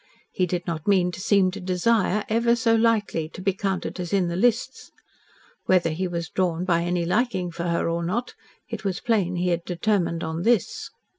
He 0.31 0.47
did 0.47 0.65
not 0.65 0.87
mean 0.87 1.11
to 1.11 1.21
seem 1.21 1.51
to 1.51 1.59
desire, 1.61 2.25
ever 2.27 2.55
so 2.55 2.73
lightly, 2.73 3.29
to 3.35 3.39
be 3.39 3.53
counted 3.53 3.99
as 3.99 4.11
in 4.11 4.29
the 4.29 4.35
lists. 4.35 4.89
Whether 5.67 5.91
he 5.91 6.07
was 6.07 6.29
drawn 6.29 6.65
by 6.65 6.81
any 6.81 7.05
liking 7.05 7.51
for 7.51 7.65
her 7.65 7.87
or 7.87 8.03
not, 8.03 8.33
it 8.67 8.83
was 8.83 8.99
plain 8.99 9.35
he 9.35 9.49
had 9.49 9.63
determined 9.63 10.23
on 10.23 10.41
this. 10.41 10.89